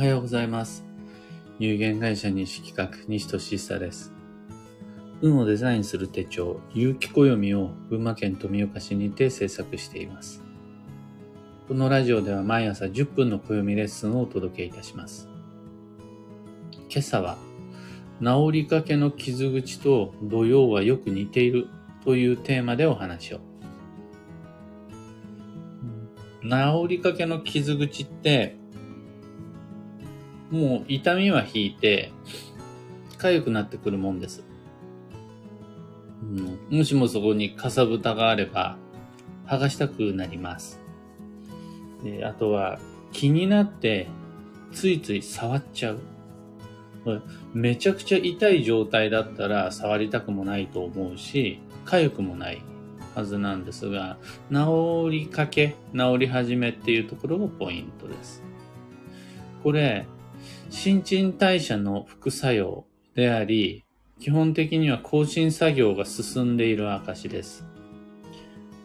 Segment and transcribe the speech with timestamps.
[0.00, 0.82] おはようございます。
[1.58, 4.14] 有限会社西企画、西俊久です。
[5.20, 10.42] 運をデザインする手帳、有機暦を群馬県富岡市にて制作しています。
[11.68, 15.28] このラジオでは毎朝10分の暦レッスンをお届けいたします。
[16.88, 17.36] 今朝は、
[18.22, 21.68] 治りかけの傷口と土曜はよく似ている
[22.06, 23.40] というテーマでお話を。
[26.42, 28.56] 治りかけの傷口って、
[30.50, 32.12] もう痛みは引いて、
[33.18, 34.42] 痒くなってくるもんです。
[36.22, 36.24] う
[36.74, 38.76] んもしもそこにかさぶたがあれば、
[39.46, 40.80] 剥がしたくなります。
[42.02, 42.78] であとは、
[43.12, 44.08] 気になって、
[44.72, 46.00] ついつい触っちゃう。
[47.54, 52.62] めちゃくちゃ痛い状態だったら触りたくもないと思うし、痒くもない
[53.14, 54.18] はずなんですが、
[54.52, 58.42] 治りかけ、治り始めっていうところがポイントです。
[59.62, 60.06] これ、
[60.70, 62.84] 新陳代謝の副作用
[63.16, 63.84] であり、
[64.20, 67.66] 基本的には更新作業が進んでいる証です。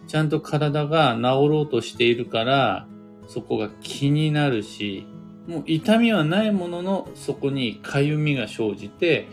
[0.07, 2.87] ちゃんと体が治ろうとしているから、
[3.27, 5.05] そこが気になるし、
[5.47, 9.27] もう痛みはないものの、そこに痒みが生じて、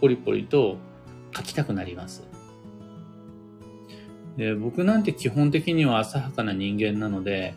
[0.00, 0.78] ポリポリと
[1.34, 2.24] 書きたくなります。
[4.36, 7.54] で僕なんて基本的には浅はかな人間なので、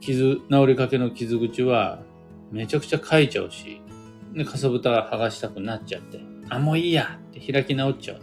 [0.00, 2.02] 傷、治りかけの傷口は
[2.50, 3.80] めちゃくちゃ書いちゃうし、
[4.34, 8.20] で、かさぶたが剥がしたくなっちゃって、あ、もういいやって開き直っちゃう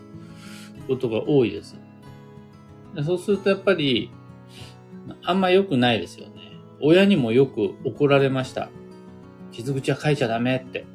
[0.87, 1.77] ことが多いです。
[2.95, 4.11] でそうするとやっぱり、
[5.23, 6.33] あんま良くないですよね。
[6.81, 8.69] 親にもよく怒られました。
[9.51, 10.85] 傷口は書いちゃダメって。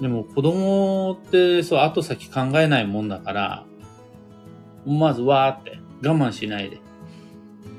[0.00, 3.64] でも子供ってそう後先考えないもんだから、
[4.86, 6.80] まずわーって我慢しないで、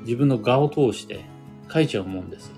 [0.02, 1.24] 自分の顔を通して
[1.72, 2.52] 書いちゃうもんです。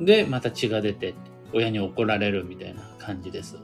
[0.00, 1.14] で、また血が出て、
[1.52, 3.58] 親に怒られるみたいな感じです。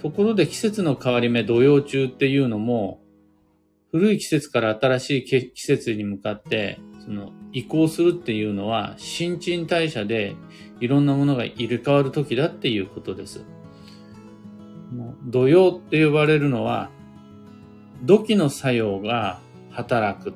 [0.00, 3.00] ところで季節の変わり目、土曜中っていうのも、
[3.90, 10.36] 古い季節から新しい季節に向かって、その移行するっていうのは、新陳代謝で
[10.80, 13.44] いろんなものが入れ替わる時だっていうことです。
[15.24, 16.90] 土曜って呼ばれるのは、
[18.02, 19.40] 土器の作用が
[19.70, 20.34] 働く。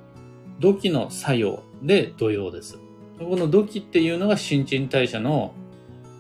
[0.58, 2.81] 土器の作用で土曜です。
[3.28, 5.54] この土器っていうのが新陳代謝の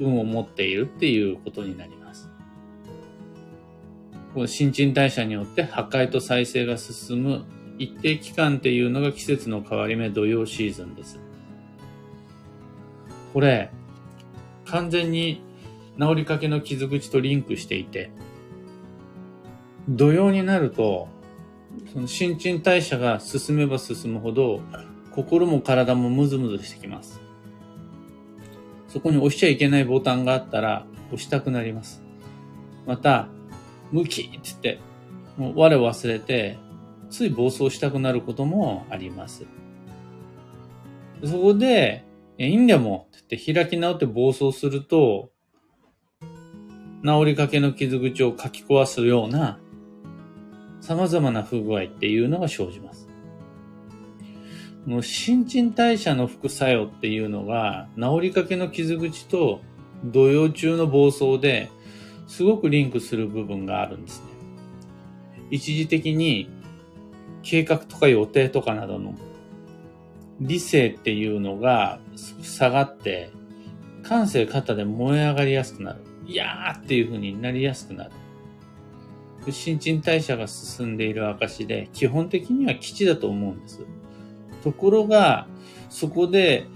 [0.00, 2.28] 運を持っているっていうことになります。
[4.34, 7.44] この新陳代謝によって破壊と再生が進む
[7.78, 11.20] 一定期間っていうのが季節の変わり目土曜シーズンです。
[13.32, 13.70] これ、
[14.66, 15.42] 完全に
[15.98, 18.10] 治りかけの傷口とリンクしていて、
[19.88, 21.08] 土曜になると、
[21.92, 24.60] その新陳代謝が進めば進むほど、
[25.14, 27.20] 心も体もムズムズしてきます。
[28.88, 32.02] そこに押しちゃいけないボタンがあったら押したくなります。
[32.86, 33.28] また、
[33.90, 34.80] ムキって言って、
[35.36, 36.58] もう我を忘れて、
[37.10, 39.46] つい暴走したくなることもあります。
[41.24, 42.04] そこで、
[42.38, 45.30] いいんだもんって言って開き直って暴走すると、
[47.04, 49.58] 治りかけの傷口をかき壊すような
[50.80, 53.11] 様々な不具合っていうのが生じます。
[54.86, 59.60] もう新陳代謝の副作用っていうのが治りかけの傷口と
[60.04, 61.70] 土曜中の暴走で
[62.26, 64.26] すごくリンクする部分があるんですね。
[65.50, 66.50] 一時的に
[67.42, 69.14] 計画とか予定とかなどの
[70.40, 72.00] 理性っていうのが
[72.42, 73.30] 下がって
[74.02, 76.00] 感性肩で燃え上がりやすくなる。
[76.26, 78.10] いやーっていう風になりやすくなる。
[79.50, 83.80] 新陳代謝が進んでいる証で、基本的には基地だと思うんです。
[84.62, 85.46] ところが、
[85.90, 86.66] そこで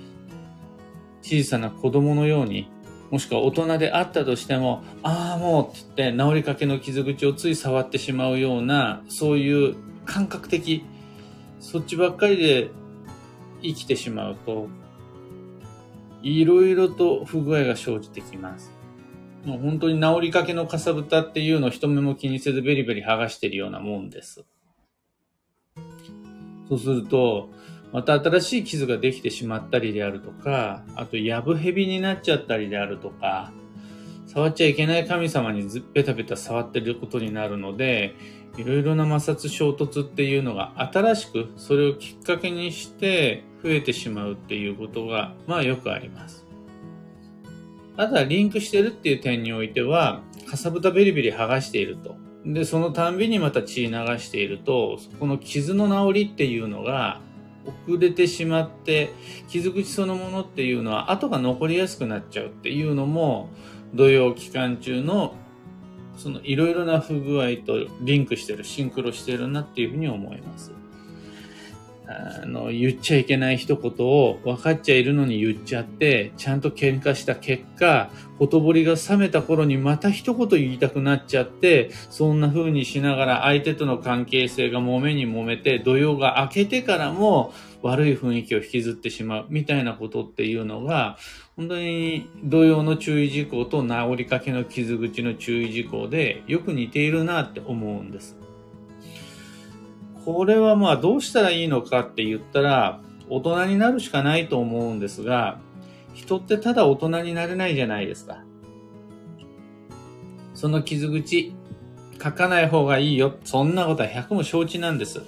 [1.23, 2.69] 小さな子供のように、
[3.11, 10.85] もしくは大人であったとしても、ああもうって言って治りかけの傷口をつい触ってしまうような、そういう感覚的、
[11.61, 12.71] そっちばっかりで
[13.63, 14.69] 生きてしまうと、
[16.23, 18.73] いろいろと不具合が生じてきます。
[19.45, 24.45] もう本当に治りかけのかさぶたっていうのを人目も気にせずベリベリ剥がしてるようなもんです。
[26.69, 27.49] そうすると、
[27.93, 33.53] また新しい傷ができてしまったりであるとか、あと、やぶヘビになっちゃったりであるとか、
[34.27, 38.15] 触っちゃいけない神様にずベタベタ触ってることになるので、
[38.59, 46.47] いろいろな摩擦衝突っていうのが新しく、それをきっかけにして増えてしまうっていうことが、まあよくあります。
[47.97, 52.17] ただ、リンクしてるっていう点においては、かさぶたベリベリ剥がしていると。
[52.45, 57.21] で、そのたんびにまた血流していると、そこの傷の治りっていうのが
[57.67, 59.13] 遅れてしまって
[59.49, 63.51] 傷口そのものっていうのは跡が残りやすくなっちゃうっていうのも
[63.95, 65.35] 土曜期間中の
[66.17, 70.73] そのいろいろな不具合とリンクしてる、シンクロしてるなっていうふうに思います。
[72.09, 91.19] あの、言っちゃいけない一言を分かっちゃいるのに言っちゃって、ちゃんと喧嘩した結果、ほとぼりが冷めた頃にまた一言言いたくなっちゃって、そんな風にしながら相手との関係性が揉めに揉めて、土曜が明けてからも悪い雰囲気を引きずってしまうみたいなことっていうのが、
[91.57, 98.37] 本当に同様の注意事項と治りかけの傷口の注意事項でよく似ているなって思うんです。
[100.27, 103.01] これはまあどうしたらいいのかって言ったら
[103.31, 105.61] 大人になるしかないと思うんですが、
[106.15, 108.43] 人ってただ大人になれないじゃないですか。
[110.55, 111.55] その傷口、
[112.21, 113.37] 書かない方がいいよ。
[113.45, 115.23] そんなことは100も承知なんです。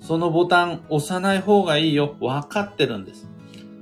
[0.00, 2.16] そのボタン押さない方がいいよ。
[2.18, 3.28] 分かってるんです。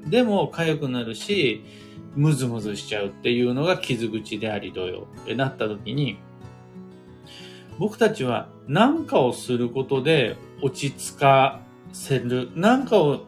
[0.06, 1.64] でも痒くなるし、
[2.14, 6.19] ムズムズしちゃうっていうのが傷口であり同様ってなった時に、
[7.80, 11.62] 僕たちは何かをすることで落ち着か
[11.94, 12.50] せる。
[12.54, 13.22] 何かを、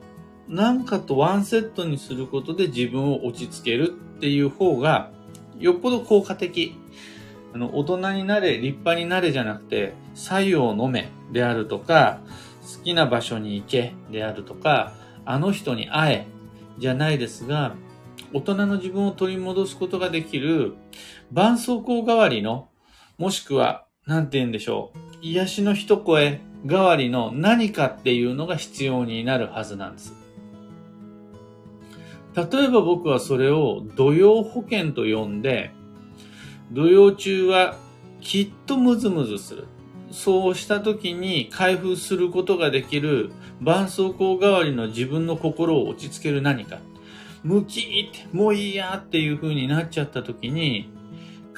[0.46, 5.10] 何かとワンセットにすることで自分を落ち着けるっていう方が、
[5.58, 6.74] よっぽど効果的。
[7.54, 12.20] あの、大人になれ、立派になれじゃなくて、作用を飲めであるとか、
[12.60, 14.92] 好きな場所に行けであるとか、
[15.24, 16.26] あの人に会え
[16.76, 17.74] じゃないですが、
[18.34, 20.74] 大人の自分を取り戻すことができる、
[21.30, 22.68] 絆創膏代わりの、
[23.16, 30.14] もしくは、なんて言うんでしょう、癒しの一声代わりの何かっていうのが必要になるはずなんです。
[32.34, 35.70] 例えば僕はそれを土曜保険と呼んで、
[36.72, 37.76] 土曜中は
[38.20, 39.66] きっとムズムズする。
[40.10, 46.78] そうした時に開封することができる絆創膏代わりの自分の心を落ち着ける何か。
[47.42, 50.88] ムキって、もういいやっていう風になっちゃった時に、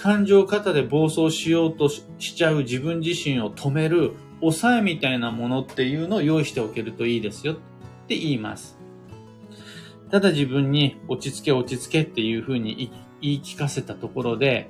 [0.05, 7.57] 感情過多で暴走しようとしちゃう自分自身を止める抑えみたいなものっていうのを用意しておけるといいですよっ
[8.07, 8.77] て言います。
[10.11, 12.93] ただ自分に落ち着け落ち着けっていう風に
[13.23, 14.69] 言い聞かせたところで、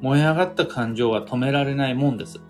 [0.00, 2.40] 燃え上がった感情は止められないもんです。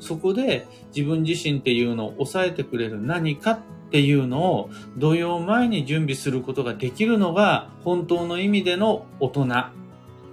[0.00, 3.60] そこで自分自身っていうのを抑えてくれる何かっ
[3.92, 9.46] ていうのを土曜前に準備することができるのが本当の意味での大人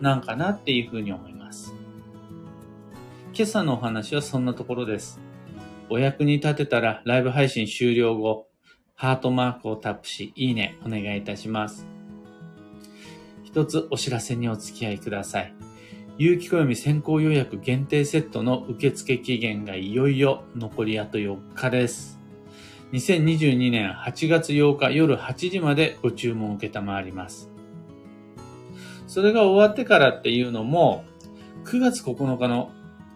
[0.01, 1.73] なんかなっていうふうに思います。
[3.33, 5.19] 今朝のお話はそんなところです。
[5.89, 8.47] お役に立てたらライブ配信終了後、
[8.95, 11.87] ハートマークをタップし、いいねお願いいたします。
[13.43, 15.53] 一つお知らせにお付き合いください。
[16.17, 22.19] 有機暦先行予約限定セットの受付期限がいよいよ残りあと4日です。
[22.91, 27.48] 2022年8月8日夜8時までご注文を受けたまわります。
[29.09, 31.03] それが終わってからっていうのも、
[31.65, 32.69] 9月9日の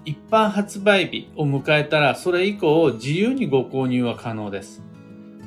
[0.05, 4.81] 一般発売日を迎えたら、それ以降自由にご購入は可能です。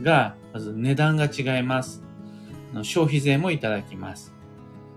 [0.01, 2.05] が、まず値段が違います。
[2.83, 4.33] 消費税もいただきます。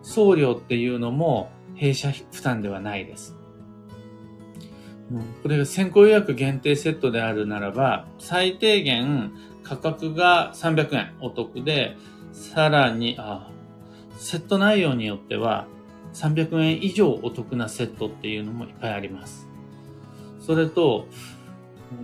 [0.04, 3.36] 送料っていうのも弊社負担ではないです。
[5.42, 9.32] これが先行予約限定セットであるならば、最低限
[9.64, 11.98] 価格が300円お得で、
[12.34, 13.50] さらに、あ
[14.20, 15.66] セット内容によっては
[16.14, 19.48] 300円以上お得なセットっていうのもいっぱいあります。
[20.42, 21.08] それと、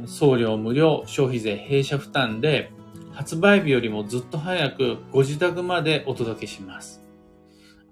[0.05, 2.71] 送料無料、消費税弊社負担で、
[3.11, 7.03] 発売日よりもずっと早くご自宅までお届けします。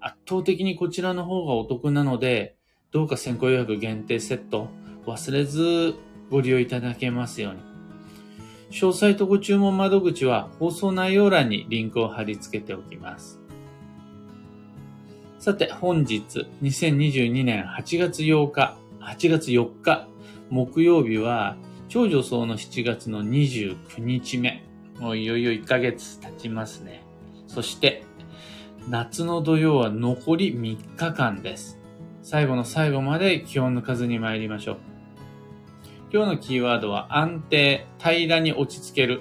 [0.00, 2.56] 圧倒的にこちらの方がお得なので、
[2.92, 4.68] どうか先行予約限定セット
[5.06, 5.94] 忘れず
[6.30, 7.60] ご利用いただけますように。
[8.70, 13.43] 詳細とご注文窓口は放送内容欄にリンクを貼り付けておきます。
[15.44, 20.08] さて、本日、2022年8月8日、8月4日、
[20.48, 21.58] 木曜日は、
[21.90, 24.64] 超女装の7月の29日目。
[24.98, 27.04] もういよいよ1ヶ月経ちますね。
[27.46, 28.04] そして、
[28.88, 31.78] 夏の土曜は残り3日間です。
[32.22, 34.76] 最後の最後まで気を抜かずに参りましょう。
[36.10, 39.20] 今日のキーワードは安定、平らに落ち着ける。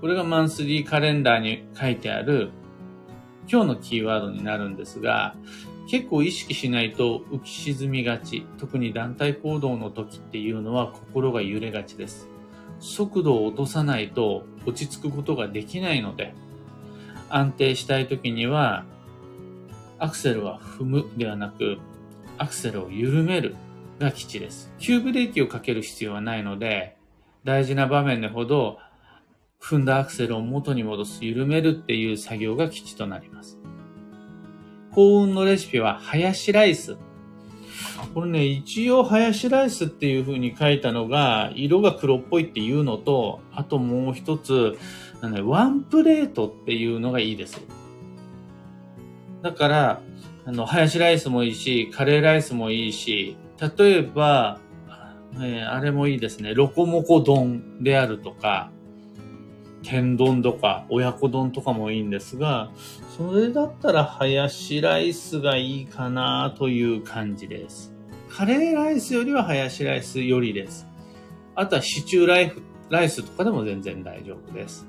[0.00, 2.50] これがマンスリーカレンダーに書いてある
[3.50, 5.34] 今日のキーワードになるんですが、
[5.88, 8.46] 結構意識しないと浮き沈みがち。
[8.58, 12.28] 特に団体行動の時っていうのは心が揺れがちです。
[12.78, 16.32] 速度を落とさないと落ち着くことができないので、
[17.28, 18.84] 安定したい時には
[19.98, 21.78] アクセルは踏むではなく、
[22.38, 23.56] アクセルを緩める
[23.98, 24.72] が基地です。
[24.78, 26.96] 急ブレーキをかける必要はないので、
[27.42, 28.78] 大事な場面でほど
[29.60, 33.58] 踏んだアクセルを元に戻す、緩めるっていう作業が基地となります。
[34.92, 36.96] 幸運のレシピは、ハヤシライス。
[38.14, 44.76] これね、一応、ハヤシライスっていう風に書いたのが、色が黒っぽいっていうのと、あともう一つ、
[45.44, 47.60] ワンプレートっていうのがいいです。
[49.42, 50.02] だから、
[50.46, 53.36] あの、ハヤシライスもいいし、カレーライスもいいし、
[53.78, 54.58] 例えば、
[55.34, 56.54] えー、あれもいいですね。
[56.54, 58.72] ロコモコ丼であるとか、
[59.82, 62.70] 天丼とか、親子丼とかもいいんですが、
[63.16, 67.94] それだったらハヤシライスがいいかなという感じです。
[68.28, 70.86] カレーライスよりはハヤシライスよりです。
[71.54, 74.86] あとはシチューライフライスとかでも全然大丈夫です。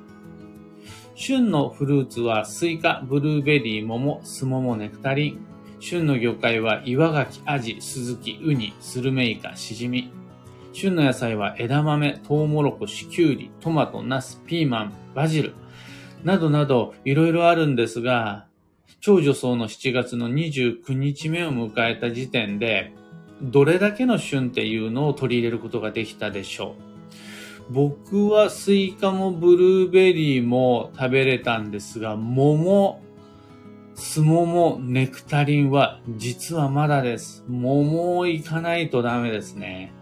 [1.16, 5.46] 旬のフルーツはスイカ、ブルーベリー、桃、スモモ、ネクタリン。
[5.80, 10.12] 旬の魚介は岩牡蠣、アジ、スズキ、ウニ、スルメイカ、シジミ。
[10.74, 15.54] 旬の野菜は枝豆、トウモロコシ、キュウリ、トマト、ナス、ピーマン、バジル。
[16.24, 18.46] などなど、いろいろあるんですが、
[19.00, 22.94] 超女装の7月の29日目を迎えた時点で、
[23.42, 26.76] どれだけの旬っていうのを取り入れることができたでしょ
[27.70, 27.74] う。
[27.74, 33.02] 僕はスイカもブルーベリーも食べれたんですが、桃、
[33.96, 37.44] スモモ、ネクタリンは実はまだです。
[37.48, 39.94] 桃をいかないとダメですね。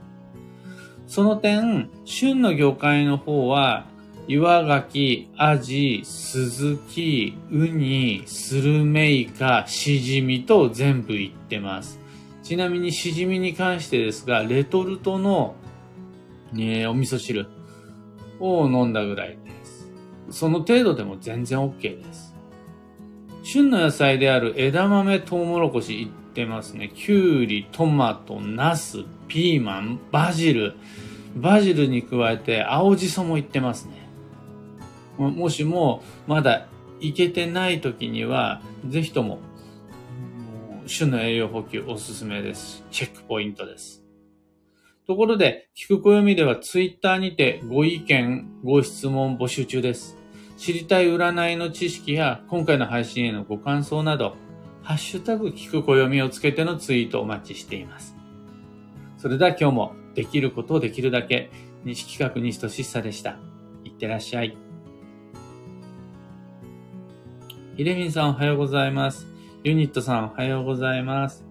[1.09, 3.87] その点、旬の魚介の方は、
[4.27, 11.99] 岩牡蠣、アジ、スズキ、ウニ、スルメイカ、シジミと全部いってます。
[12.43, 15.55] ちなみにシジミに関してですが、レトルトの、
[16.53, 17.47] ね、お味噌汁
[18.39, 19.91] を飲んだぐらいです。
[20.29, 22.35] その程度でも全然 OK です。
[23.41, 26.91] 旬の野菜である枝豆、トウモロコシってますね。
[26.93, 30.75] きゅうり、トマト、ナス、ピーマン、バジル。
[31.36, 34.07] バジルに加えて青じそもいってますね。
[35.17, 36.67] もしもまだ
[37.01, 39.39] いけてない時には、ぜひとも、
[40.86, 42.86] 旬の栄養補給おすすめです。
[42.89, 44.03] チェックポイントです。
[45.05, 50.17] ところで、聞く暦ではツイッターにてご意見、ご質問募集中です。
[50.57, 54.36] 知りたい占いの知識や今回の配信へのご感想など、
[54.89, 58.15] ハッシュタグ聞く暦をつけてのツイートをお待ちしています。
[59.19, 61.51] それでは今日もできることをできるだけ、
[61.84, 63.38] 西企画西俊久でした。
[63.86, 64.58] いってらっしゃい。
[67.77, 69.27] ひでみんさんおはようございます。
[69.63, 71.46] ユニットさんおはようございます。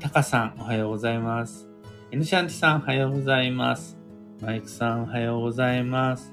[0.00, 1.68] タカさんおはようございます。
[2.10, 3.98] エヌシャンティさんおはようございます。
[4.40, 6.32] マイクさんおはようございます。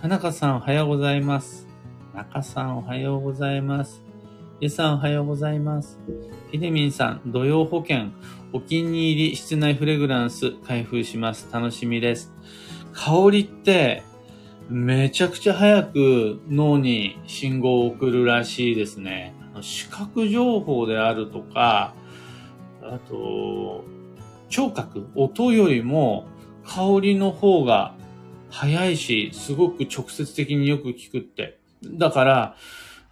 [0.00, 1.68] 田中さんおはようございます。
[2.14, 4.03] 中さんおはようございます。
[4.60, 5.98] ゆさんおはようございます。
[6.52, 8.10] ひでみんさん、土曜保険、
[8.52, 11.48] お気に入り室内フレグランス開封します。
[11.52, 12.32] 楽しみです。
[12.92, 14.04] 香りって、
[14.70, 19.34] めちゃくちゃ早く脳に信号を送るらしいですね。
[19.60, 21.92] 視覚情報であるとか、
[22.80, 23.84] あと、
[24.48, 26.28] 聴覚、音よりも
[26.64, 27.96] 香りの方が
[28.50, 31.58] 早いし、すごく直接的によく聞くって。
[31.82, 32.56] だから、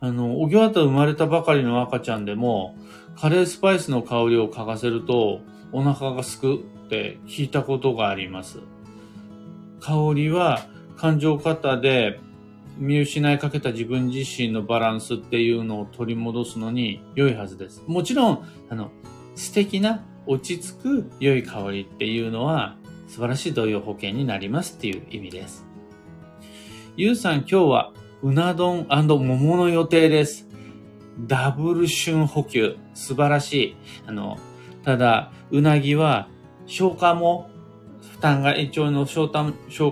[0.03, 2.77] あの、おぎわた生まれたばかりの赤ちゃんでも、
[3.17, 5.41] カレースパイスの香りを嗅がせると、
[5.71, 8.59] お腹がすくって聞いたことがあります。
[9.81, 10.67] 香りは
[10.97, 12.19] 感情過多で
[12.79, 17.85] 見失いかけた自分自身のバランスっていうのを取り戻すのに良いはずです。
[17.87, 18.91] もちろん、あの、
[19.37, 25.65] 素敵な落ち着く良い香りっていうのは素晴らしい同様保険になりますっていう意味です。
[26.97, 27.93] ゆうさん今日は
[28.23, 30.47] うな丼桃の予定です。
[31.27, 32.77] ダブル旬補給。
[32.95, 33.77] 素晴らしい。
[34.07, 34.39] あの、
[34.85, 36.29] ただ、うなぎは
[36.67, 37.51] 消化も
[38.13, 39.29] 負担が、胃腸の消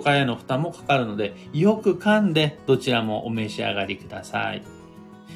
[0.00, 4.62] 化への負担もかかるので、よく噛んでどちらもお召し上がりください。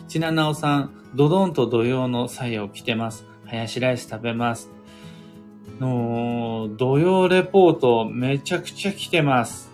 [0.07, 3.27] ちななおさん、ドドンと土曜の作用着てます。
[3.45, 4.71] ハヤシライス食べます。
[5.81, 9.74] の土曜レポートめちゃくちゃ来てます。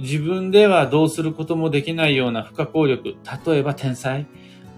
[0.00, 3.14] 自分ではどうすることもできないような不可抗力、
[3.46, 4.26] 例えば天才、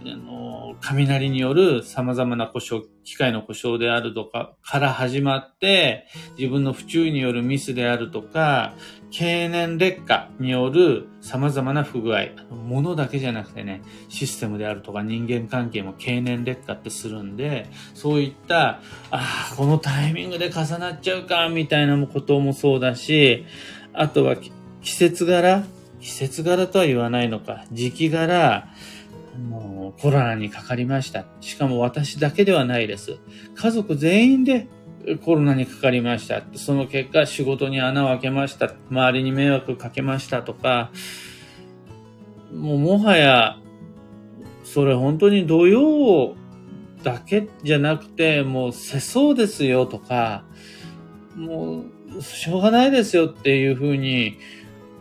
[0.06, 6.06] あの雷による様々な故障、機械の故障であるとかから始まって、
[6.36, 8.74] 自分の不注意によるミスであるとか、
[9.10, 18.80] 経年劣化による様々な不具合、物だけじゃなくてね、システムであるとか人間関係も経年劣化ってするんで、そういった、
[19.10, 23.46] ああ、このタイミングで重なっちゃうか、みたいなこともそうだし、
[23.92, 24.36] あとは
[24.84, 25.64] 季節柄？
[26.00, 27.64] 季節柄とは言わないのか。
[27.72, 28.68] 時期柄、
[29.48, 31.24] もうコロナにかかりました。
[31.40, 33.16] しかも私だけではないです。
[33.54, 34.68] 家族全員で
[35.24, 36.42] コロナにかかりました。
[36.54, 38.74] その結果、仕事に穴を開けました。
[38.90, 40.90] 周りに迷惑かけましたとか、
[42.52, 43.58] もうもはや、
[44.64, 46.34] それ本当に土曜
[47.02, 50.44] だけじゃなくて、もう世相ですよとか、
[51.36, 51.84] も
[52.18, 54.36] うしょうがないですよっていうふうに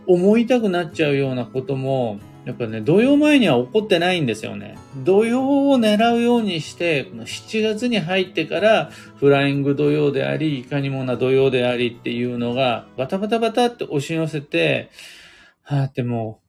[0.07, 4.77] 思いたくなっちゃうようなことも、やっぱね、土曜前には起こってないんですよね。
[4.97, 14.89] 土曜を狙うようにして、この7月に入ってから、フライング土曜であり、いかにもな土曜でありっていうのが、バタバタバタって押し寄せて、
[15.61, 16.41] はあっても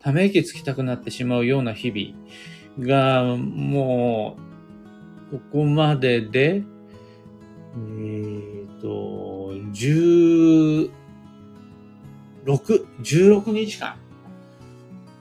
[0.00, 4.36] う、ため息つきたくなってしまうような日々が、も
[5.32, 6.62] う、ここまでで、
[7.74, 9.52] えー、と、
[12.44, 13.96] 6、16日間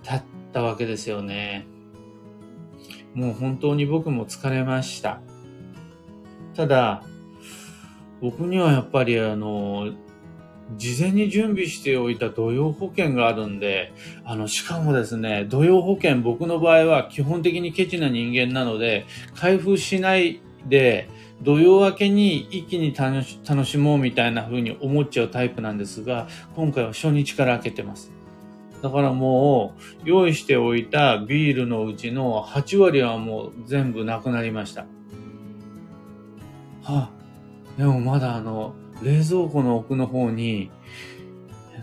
[0.03, 0.23] 経っ
[0.53, 1.67] たわけですよね。
[3.13, 5.21] もう本当に僕も疲れました。
[6.55, 7.03] ただ、
[8.21, 9.93] 僕にはやっぱりあの、
[10.77, 13.91] 事前に準備しておいた土曜保険があるんで、
[14.23, 21.09] あの、しかもですね、土曜保険僕の場合は基本的にケチな人間なので、開封しないで、
[21.41, 28.11] 土曜明けに一気に楽しもうみたいな風に思っちゃうタイプなんですが、今回は初日から開けてます。
[28.81, 29.73] だからも
[30.05, 34.81] う、用意しておいたビールのうちの8割はもう全部なくなりました。
[34.81, 34.87] は
[36.87, 37.11] あ、
[37.77, 40.71] でもまだあの、冷蔵庫の奥の方に、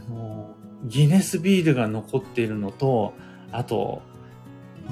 [0.09, 3.15] あの、ギネスビールが残っているのと、
[3.53, 4.03] あと、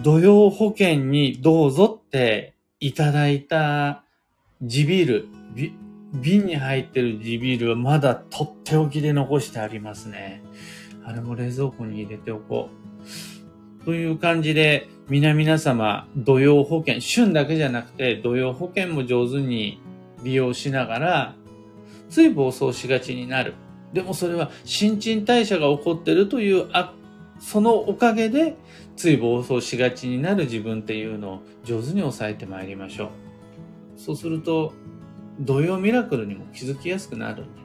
[0.03, 4.04] 土曜保険にどうぞっていただいた
[4.67, 5.29] 地ビール、
[6.15, 10.43] 瓶に入ってる地ビールはまだとっておきで残してありますね。
[11.05, 12.71] あれも冷蔵庫に入れておこ
[13.83, 13.85] う。
[13.85, 19.81] という感じで、皆々様、土曜保険、旬だけじゃなくて、土曜保険も上手に
[20.23, 21.35] 利用しながら、
[22.09, 23.55] つい暴走しがちになる。
[23.93, 26.95] でもそれは新陳代謝が起こってるという、あ、
[27.39, 28.57] そのおかげで、
[28.97, 33.24] つい暴走しがちになる自分っていうのを上手に抑えてまいりましょう。
[34.05, 34.75] そうすると、
[35.41, 37.63] 土曜ミラクルにも気づきやすくなるんで。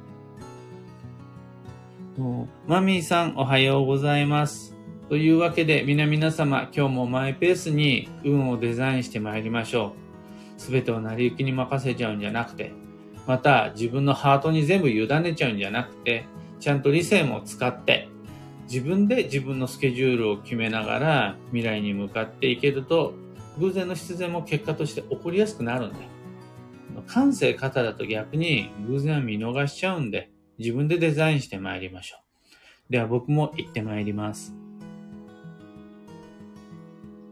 [2.65, 4.73] マミーさんおはようございます。
[5.09, 9.95] というわけで皆々様今日もマイペースに運をデザインしてまいりましょ
[10.57, 10.61] う。
[10.61, 12.71] すべてを成り行きに任せちゃうんじゃなくて、
[13.27, 16.25] また自分のハートに全部委ねちゃうんじゃなくて、
[16.61, 18.07] ちゃんと理性も使って、
[18.63, 23.13] 自分で自分のスケジュールを決めながら未来に向かっていけると、
[23.57, 26.18] 偶然の必然も結果として起こりやすくなるんで。
[27.01, 32.91] 感性型だと逆に偶然は見逃しちゃうんで、自分でデザインして参りましょう。
[32.91, 34.58] では僕も行って参ります。